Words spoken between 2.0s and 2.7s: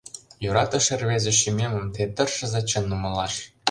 тыршыза